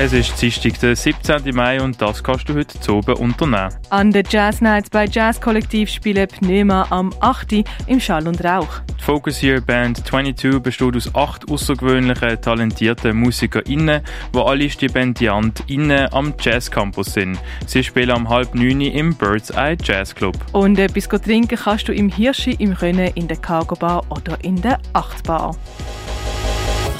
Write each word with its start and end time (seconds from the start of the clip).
Es 0.00 0.12
ist 0.12 0.40
Dienstag, 0.40 0.78
der 0.78 0.94
17. 0.94 1.52
Mai 1.56 1.82
und 1.82 2.00
das 2.00 2.22
kannst 2.22 2.48
du 2.48 2.54
heute 2.54 2.78
zu 2.78 2.98
oben 2.98 3.16
unternehmen. 3.16 3.74
An 3.90 4.12
den 4.12 4.22
Jazz 4.30 4.60
Nights 4.60 4.90
bei 4.90 5.06
Jazz 5.06 5.40
Kollektiv 5.40 5.90
spielen 5.90 6.28
Pneuma 6.28 6.86
am 6.90 7.12
8. 7.18 7.64
im 7.88 7.98
Schall 7.98 8.28
und 8.28 8.44
Rauch. 8.44 8.78
Die 8.96 9.02
Focus 9.02 9.42
Year 9.42 9.60
Band 9.60 10.06
22 10.06 10.62
besteht 10.62 10.94
aus 10.94 11.12
acht 11.16 11.50
außergewöhnlichen, 11.50 12.40
talentierten 12.40 13.16
MusikerInnen, 13.16 14.02
die 14.32 14.38
alle 14.38 14.70
StipendiantInnen 14.70 16.12
am 16.12 16.32
Jazz 16.38 16.70
Campus 16.70 17.14
sind. 17.14 17.36
Sie 17.66 17.82
spielen 17.82 18.12
am 18.12 18.28
halb 18.28 18.54
neun 18.54 18.80
im 18.80 19.16
Bird's 19.16 19.50
Eye 19.50 19.76
Jazz 19.82 20.14
Club. 20.14 20.36
Und 20.52 20.78
etwas 20.78 21.08
trinken 21.08 21.58
kannst 21.58 21.88
du 21.88 21.92
im 21.92 22.08
Hirschi, 22.08 22.52
im 22.52 22.70
Rennen, 22.70 23.10
in 23.16 23.26
der 23.26 23.38
Cargo 23.38 23.74
Bar 23.74 24.04
oder 24.10 24.38
in 24.44 24.62
der 24.62 24.78
8 24.92 25.24
Bar. 25.24 25.56